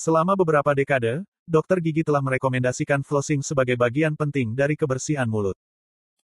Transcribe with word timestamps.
Selama 0.00 0.32
beberapa 0.32 0.72
dekade, 0.72 1.28
dokter 1.44 1.76
gigi 1.76 2.00
telah 2.00 2.24
merekomendasikan 2.24 3.04
flossing 3.04 3.44
sebagai 3.44 3.76
bagian 3.76 4.16
penting 4.16 4.56
dari 4.56 4.72
kebersihan 4.72 5.28
mulut. 5.28 5.52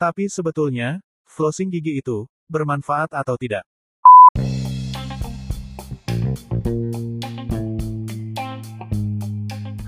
Tapi 0.00 0.32
sebetulnya, 0.32 1.04
flossing 1.28 1.68
gigi 1.68 2.00
itu 2.00 2.24
bermanfaat 2.48 3.12
atau 3.12 3.36
tidak? 3.36 3.68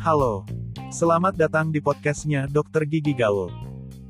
Halo, 0.05 0.45
selamat 0.93 1.41
datang 1.41 1.73
di 1.73 1.81
podcastnya 1.81 2.45
Dokter 2.45 2.85
Gigi 2.85 3.17
Gaul. 3.17 3.49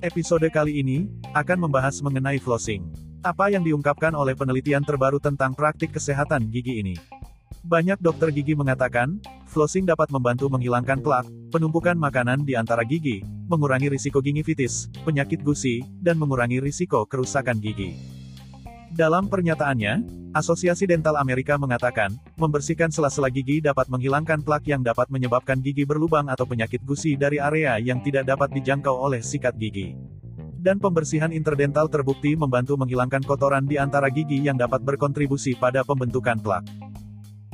Episode 0.03 0.51
kali 0.51 0.83
ini 0.83 1.07
akan 1.39 1.71
membahas 1.71 2.03
mengenai 2.03 2.43
flossing. 2.43 2.83
Apa 3.23 3.55
yang 3.55 3.63
diungkapkan 3.63 4.11
oleh 4.19 4.35
penelitian 4.35 4.83
terbaru 4.83 5.23
tentang 5.23 5.55
praktik 5.55 5.95
kesehatan 5.95 6.51
gigi 6.51 6.83
ini? 6.83 7.18
Banyak 7.67 8.01
dokter 8.01 8.33
gigi 8.33 8.57
mengatakan, 8.57 9.21
flossing 9.51 9.85
dapat 9.85 10.09
membantu 10.09 10.49
menghilangkan 10.49 11.05
plak, 11.05 11.29
penumpukan 11.53 11.99
makanan 11.99 12.47
di 12.49 12.57
antara 12.57 12.87
gigi, 12.87 13.21
mengurangi 13.49 13.93
risiko 13.93 14.25
gingivitis, 14.25 14.89
penyakit 15.05 15.45
gusi, 15.45 15.85
dan 16.01 16.17
mengurangi 16.17 16.61
risiko 16.61 17.05
kerusakan 17.05 17.61
gigi. 17.61 17.99
Dalam 18.89 19.29
pernyataannya, 19.29 20.19
Asosiasi 20.33 20.89
Dental 20.89 21.17
Amerika 21.17 21.57
mengatakan, 21.61 22.13
membersihkan 22.37 22.93
sela-sela 22.93 23.29
gigi 23.33 23.65
dapat 23.65 23.89
menghilangkan 23.89 24.45
plak 24.45 24.65
yang 24.69 24.81
dapat 24.81 25.09
menyebabkan 25.09 25.61
gigi 25.61 25.89
berlubang 25.89 26.29
atau 26.29 26.45
penyakit 26.45 26.85
gusi 26.85 27.17
dari 27.17 27.41
area 27.41 27.77
yang 27.81 28.01
tidak 28.05 28.29
dapat 28.29 28.53
dijangkau 28.53 28.93
oleh 28.93 29.25
sikat 29.25 29.57
gigi. 29.57 29.97
Dan 30.59 30.81
pembersihan 30.83 31.33
interdental 31.33 31.89
terbukti 31.89 32.35
membantu 32.35 32.77
menghilangkan 32.77 33.25
kotoran 33.25 33.65
di 33.65 33.81
antara 33.81 34.13
gigi 34.13 34.43
yang 34.43 34.57
dapat 34.59 34.85
berkontribusi 34.85 35.57
pada 35.57 35.87
pembentukan 35.87 36.37
plak. 36.41 36.88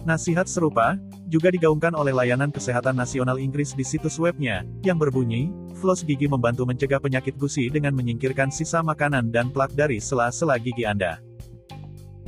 Nasihat 0.05 0.45
serupa, 0.45 1.01
juga 1.33 1.49
digaungkan 1.49 1.97
oleh 1.97 2.13
Layanan 2.13 2.53
Kesehatan 2.53 2.93
Nasional 2.93 3.41
Inggris 3.41 3.73
di 3.73 3.81
situs 3.81 4.21
webnya, 4.21 4.61
yang 4.85 5.01
berbunyi, 5.01 5.49
floss 5.81 6.05
gigi 6.05 6.29
membantu 6.29 6.69
mencegah 6.69 7.01
penyakit 7.01 7.41
gusi 7.41 7.73
dengan 7.73 7.97
menyingkirkan 7.97 8.53
sisa 8.53 8.85
makanan 8.85 9.33
dan 9.33 9.49
plak 9.49 9.73
dari 9.73 9.97
sela-sela 10.05 10.61
gigi 10.61 10.85
Anda. 10.85 11.25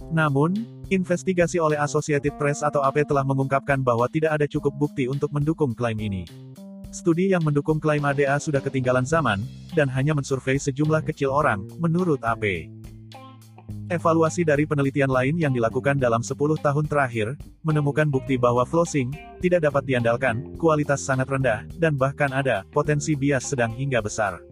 Namun, 0.09 0.57
investigasi 0.89 1.61
oleh 1.61 1.77
Associated 1.77 2.41
Press 2.41 2.65
atau 2.65 2.81
AP 2.81 3.05
telah 3.05 3.29
mengungkapkan 3.29 3.85
bahwa 3.85 4.09
tidak 4.09 4.41
ada 4.41 4.49
cukup 4.49 4.73
bukti 4.73 5.05
untuk 5.05 5.29
mendukung 5.37 5.77
klaim 5.77 6.01
ini. 6.01 6.25
Studi 6.97 7.29
yang 7.29 7.45
mendukung 7.45 7.77
klaim 7.77 8.09
ADA 8.09 8.41
sudah 8.41 8.65
ketinggalan 8.65 9.05
zaman, 9.05 9.45
dan 9.77 9.93
hanya 9.93 10.17
mensurvei 10.17 10.57
sejumlah 10.57 11.05
kecil 11.05 11.29
orang, 11.29 11.69
menurut 11.77 12.25
AP. 12.25 12.73
Evaluasi 13.87 14.43
dari 14.43 14.67
penelitian 14.67 15.07
lain 15.07 15.39
yang 15.39 15.55
dilakukan 15.55 16.03
dalam 16.03 16.19
10 16.19 16.35
tahun 16.59 16.91
terakhir, 16.91 17.39
menemukan 17.63 18.11
bukti 18.11 18.35
bahwa 18.35 18.67
flossing 18.67 19.15
tidak 19.39 19.71
dapat 19.71 19.87
diandalkan, 19.87 20.59
kualitas 20.59 21.07
sangat 21.07 21.31
rendah, 21.31 21.63
dan 21.79 21.95
bahkan 21.95 22.35
ada 22.35 22.67
potensi 22.75 23.15
bias 23.15 23.55
sedang 23.55 23.71
hingga 23.71 24.03
besar. 24.03 24.43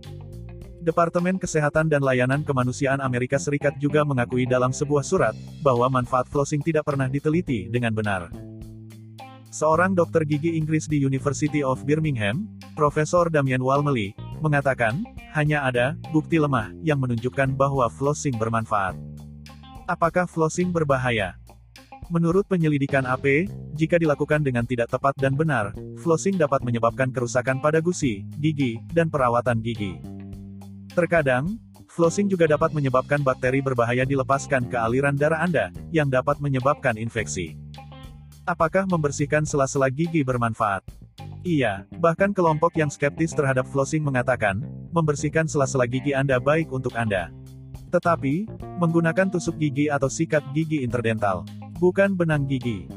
Departemen 0.86 1.42
Kesehatan 1.42 1.90
dan 1.90 2.06
Layanan 2.06 2.46
Kemanusiaan 2.46 3.02
Amerika 3.02 3.34
Serikat 3.34 3.74
juga 3.82 4.06
mengakui 4.06 4.46
dalam 4.46 4.70
sebuah 4.70 5.02
surat 5.02 5.34
bahwa 5.66 5.90
manfaat 5.90 6.30
flossing 6.30 6.62
tidak 6.62 6.86
pernah 6.86 7.10
diteliti 7.10 7.66
dengan 7.66 7.90
benar. 7.90 8.30
Seorang 9.50 9.98
dokter 9.98 10.22
gigi 10.22 10.54
Inggris 10.54 10.86
di 10.86 11.02
University 11.02 11.58
of 11.66 11.82
Birmingham, 11.82 12.46
Profesor 12.78 13.26
Damian 13.26 13.66
Walmley, 13.66 14.14
mengatakan, 14.38 15.02
hanya 15.34 15.66
ada 15.66 15.98
bukti 16.14 16.38
lemah 16.38 16.70
yang 16.86 17.02
menunjukkan 17.02 17.58
bahwa 17.58 17.90
flossing 17.90 18.38
bermanfaat. 18.38 19.13
Apakah 19.84 20.24
flossing 20.24 20.72
berbahaya? 20.72 21.36
Menurut 22.08 22.48
penyelidikan 22.48 23.04
AP, 23.04 23.52
jika 23.76 24.00
dilakukan 24.00 24.40
dengan 24.40 24.64
tidak 24.64 24.88
tepat 24.88 25.12
dan 25.20 25.36
benar, 25.36 25.76
flossing 26.00 26.40
dapat 26.40 26.64
menyebabkan 26.64 27.12
kerusakan 27.12 27.60
pada 27.60 27.84
gusi, 27.84 28.24
gigi, 28.40 28.80
dan 28.96 29.12
perawatan 29.12 29.60
gigi. 29.60 30.00
Terkadang, 30.96 31.60
flossing 31.92 32.32
juga 32.32 32.48
dapat 32.48 32.72
menyebabkan 32.72 33.20
bakteri 33.20 33.60
berbahaya 33.60 34.08
dilepaskan 34.08 34.72
ke 34.72 34.76
aliran 34.80 35.20
darah 35.20 35.44
Anda, 35.44 35.68
yang 35.92 36.08
dapat 36.08 36.40
menyebabkan 36.40 36.96
infeksi. 36.96 37.60
Apakah 38.48 38.88
membersihkan 38.88 39.44
sela-sela 39.44 39.92
gigi 39.92 40.24
bermanfaat? 40.24 40.80
Iya, 41.44 41.84
bahkan 42.00 42.32
kelompok 42.32 42.72
yang 42.80 42.88
skeptis 42.88 43.36
terhadap 43.36 43.68
flossing 43.68 44.00
mengatakan, 44.00 44.64
membersihkan 44.96 45.44
sela-sela 45.44 45.84
gigi 45.84 46.16
Anda 46.16 46.40
baik 46.40 46.72
untuk 46.72 46.96
Anda. 46.96 47.28
Tetapi, 47.94 48.50
menggunakan 48.82 49.30
tusuk 49.30 49.54
gigi 49.54 49.86
atau 49.86 50.10
sikat 50.10 50.42
gigi 50.50 50.82
interdental, 50.82 51.46
bukan 51.78 52.18
benang 52.18 52.42
gigi. 52.50 52.90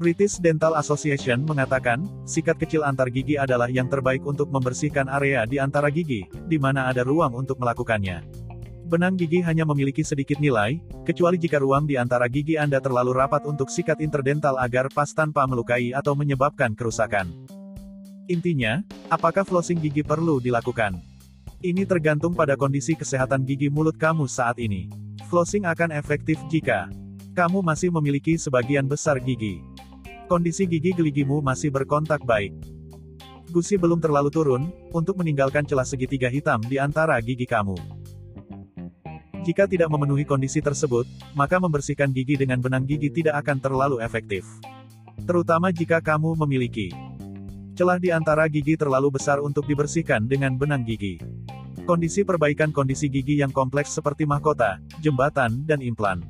British 0.00 0.40
Dental 0.40 0.72
Association 0.80 1.44
mengatakan, 1.44 2.08
sikat 2.24 2.56
kecil 2.56 2.88
antar 2.88 3.12
gigi 3.12 3.36
adalah 3.36 3.68
yang 3.68 3.86
terbaik 3.86 4.24
untuk 4.24 4.48
membersihkan 4.48 5.12
area 5.12 5.44
di 5.44 5.60
antara 5.60 5.92
gigi, 5.92 6.24
di 6.48 6.56
mana 6.56 6.88
ada 6.88 7.04
ruang 7.04 7.36
untuk 7.36 7.60
melakukannya. 7.60 8.24
Benang 8.88 9.20
gigi 9.20 9.44
hanya 9.44 9.68
memiliki 9.68 10.00
sedikit 10.00 10.40
nilai, 10.40 10.80
kecuali 11.04 11.36
jika 11.36 11.60
ruang 11.60 11.84
di 11.84 12.00
antara 12.00 12.24
gigi 12.24 12.56
Anda 12.56 12.80
terlalu 12.80 13.12
rapat 13.12 13.44
untuk 13.44 13.68
sikat 13.68 14.00
interdental 14.00 14.56
agar 14.56 14.88
pas 14.88 15.12
tanpa 15.12 15.44
melukai 15.44 15.92
atau 15.92 16.16
menyebabkan 16.16 16.72
kerusakan. 16.72 17.28
Intinya, 18.28 18.80
apakah 19.12 19.44
flossing 19.44 19.84
gigi 19.84 20.00
perlu 20.00 20.40
dilakukan? 20.40 21.13
Ini 21.64 21.88
tergantung 21.88 22.36
pada 22.36 22.60
kondisi 22.60 22.92
kesehatan 22.92 23.48
gigi 23.48 23.72
mulut 23.72 23.96
kamu 23.96 24.28
saat 24.28 24.60
ini. 24.60 24.84
Flossing 25.32 25.64
akan 25.64 25.96
efektif 25.96 26.36
jika 26.52 26.92
kamu 27.32 27.64
masih 27.64 27.88
memiliki 27.88 28.36
sebagian 28.36 28.84
besar 28.84 29.16
gigi. 29.16 29.64
Kondisi 30.28 30.68
gigi 30.68 30.92
geligimu 30.92 31.40
masih 31.40 31.72
berkontak 31.72 32.20
baik. 32.28 32.52
Gusi 33.48 33.80
belum 33.80 33.96
terlalu 33.96 34.28
turun, 34.28 34.68
untuk 34.92 35.16
meninggalkan 35.16 35.64
celah 35.64 35.88
segitiga 35.88 36.28
hitam 36.28 36.60
di 36.68 36.76
antara 36.76 37.16
gigi 37.24 37.48
kamu. 37.48 37.80
Jika 39.48 39.64
tidak 39.64 39.88
memenuhi 39.88 40.28
kondisi 40.28 40.60
tersebut, 40.60 41.08
maka 41.32 41.56
membersihkan 41.56 42.12
gigi 42.12 42.36
dengan 42.36 42.60
benang 42.60 42.84
gigi 42.84 43.08
tidak 43.08 43.40
akan 43.40 43.56
terlalu 43.64 44.04
efektif. 44.04 44.44
Terutama 45.24 45.72
jika 45.72 46.04
kamu 46.04 46.36
memiliki 46.44 46.92
celah 47.74 47.98
di 47.98 48.14
antara 48.14 48.46
gigi 48.46 48.78
terlalu 48.78 49.18
besar 49.18 49.42
untuk 49.42 49.66
dibersihkan 49.66 50.30
dengan 50.30 50.54
benang 50.54 50.86
gigi. 50.86 51.18
Kondisi 51.84 52.24
perbaikan 52.24 52.72
kondisi 52.72 53.12
gigi 53.12 53.42
yang 53.42 53.52
kompleks 53.52 53.92
seperti 53.92 54.24
mahkota, 54.24 54.80
jembatan, 55.04 55.66
dan 55.68 55.84
implan. 55.84 56.22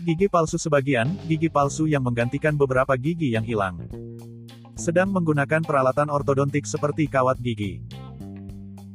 Gigi 0.00 0.30
palsu 0.30 0.56
sebagian, 0.56 1.12
gigi 1.28 1.52
palsu 1.52 1.84
yang 1.90 2.06
menggantikan 2.06 2.56
beberapa 2.56 2.96
gigi 2.96 3.34
yang 3.34 3.44
hilang. 3.44 3.84
Sedang 4.78 5.12
menggunakan 5.12 5.60
peralatan 5.60 6.08
ortodontik 6.08 6.64
seperti 6.64 7.10
kawat 7.10 7.36
gigi. 7.42 7.84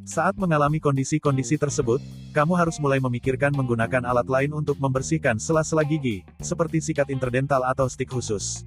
Saat 0.08 0.42
mengalami 0.42 0.82
kondisi-kondisi 0.82 1.62
tersebut, 1.62 2.02
kamu 2.34 2.58
harus 2.58 2.82
mulai 2.82 2.98
memikirkan 2.98 3.54
menggunakan 3.54 4.02
alat 4.08 4.28
lain 4.28 4.52
untuk 4.56 4.82
membersihkan 4.82 5.38
sela-sela 5.38 5.86
gigi, 5.86 6.26
seperti 6.42 6.82
sikat 6.82 7.14
interdental 7.14 7.62
atau 7.68 7.86
stik 7.86 8.10
khusus. 8.10 8.66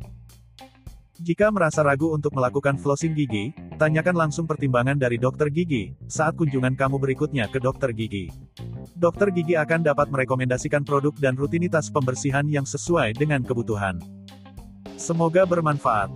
Jika 1.14 1.46
merasa 1.54 1.86
ragu 1.86 2.10
untuk 2.10 2.34
melakukan 2.34 2.74
flossing 2.74 3.14
gigi, 3.14 3.54
tanyakan 3.78 4.26
langsung 4.26 4.50
pertimbangan 4.50 4.98
dari 4.98 5.14
dokter 5.14 5.46
gigi 5.46 5.94
saat 6.10 6.34
kunjungan 6.34 6.74
kamu 6.74 6.98
berikutnya 6.98 7.46
ke 7.46 7.62
dokter 7.62 7.94
gigi. 7.94 8.34
Dokter 8.98 9.30
gigi 9.30 9.54
akan 9.54 9.86
dapat 9.86 10.10
merekomendasikan 10.10 10.82
produk 10.82 11.14
dan 11.22 11.38
rutinitas 11.38 11.86
pembersihan 11.86 12.42
yang 12.50 12.66
sesuai 12.66 13.14
dengan 13.14 13.46
kebutuhan. 13.46 14.02
Semoga 14.98 15.46
bermanfaat. 15.46 16.10